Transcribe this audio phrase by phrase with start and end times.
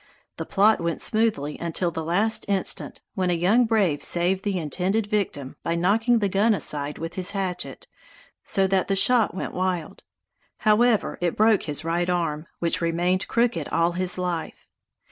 [0.37, 5.05] The plot went smoothly until the last instant, when a young brave saved the intended
[5.05, 7.85] victim by knocking the gun aside with his hatchet,
[8.43, 10.01] so that the shot went wild.
[10.61, 14.65] However, it broke his right arm, which remained crooked all his life.